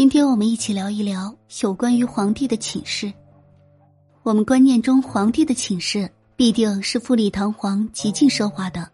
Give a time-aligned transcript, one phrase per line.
[0.00, 3.12] 今天我们一起聊一聊有关于皇帝的寝室。
[4.22, 8.88] 我们观念中，皇帝的寝室必定是富丽堂皇、极尽奢华的，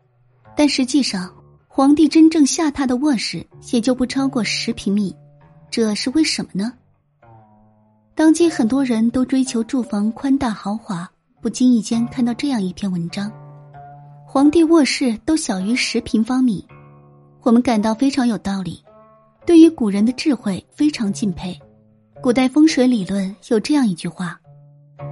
[0.57, 1.33] 但实际上，
[1.69, 5.15] 皇帝真正下榻的卧室也就不超过十平米，
[5.71, 6.73] 这是为什么呢？
[8.17, 11.09] 当今很多人都追求住房宽大豪华，
[11.41, 13.31] 不经意间看到这样一篇文章：
[14.27, 16.67] 皇帝卧室都小于十平方米，
[17.43, 18.83] 我们感到非常有道理。
[19.47, 21.57] 对于古人的智慧非常敬佩。
[22.21, 24.41] 古代风水理论有这样一句话：“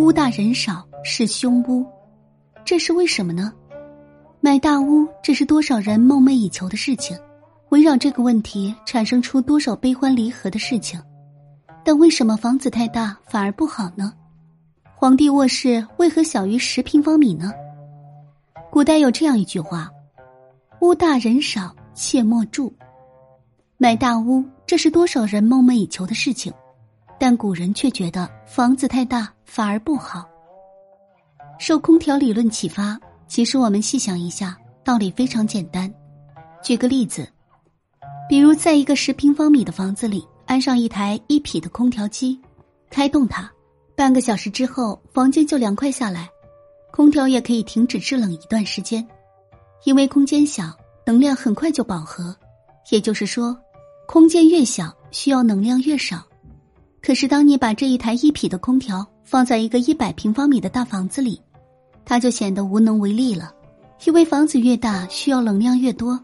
[0.01, 1.87] 屋大人少是凶屋。”
[2.65, 3.52] 这是为什么呢？
[4.41, 7.16] 买大屋，这是多少人梦寐以求的事情，
[7.69, 11.01] 围绕这个问题产生出多少悲欢离合的事情。
[11.84, 14.12] 但为什么房子太大反而不好呢？
[14.97, 17.53] 皇帝卧室为何小于十平方米呢？
[18.70, 19.91] 古代有这样一句话
[20.80, 22.75] ：“屋大人少，切莫住。”
[23.77, 26.53] 买大屋，这是多少人梦寐以求的事情，
[27.19, 30.25] 但古人却觉得房子太大反而不好。
[31.58, 35.92] 受空调理论启发，其实我们细想一下，道理非常简单。
[36.62, 37.28] 举个例子，
[38.28, 42.41] 比如在一个十平方米的房子里安上一台一匹的空调机，
[42.91, 43.50] 开动它，
[43.97, 46.31] 半个小时之后房间就凉快下来，
[46.92, 49.05] 空调也可以停止制冷一段时间，
[49.83, 50.72] 因为空间小，
[51.05, 52.34] 能量很快就饱和，
[52.91, 53.59] 也就是说。
[54.06, 56.22] 空间越小，需要能量越少。
[57.02, 61.41] 可是，当你把这一台一匹的空调放在一个一百平方米的大房子里，
[62.05, 63.52] 它就显得无能为力了。
[64.05, 66.19] 因为房子越大，需要能量越多。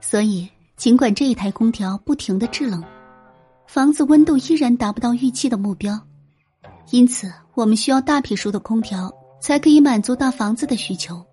[0.00, 2.82] 所以，尽管这一台空调不停的制冷，
[3.66, 5.98] 房子温度依然达不到预期的目标。
[6.90, 11.24] 因此，我们需要大匹数的空调，才可以满足大房子的需求。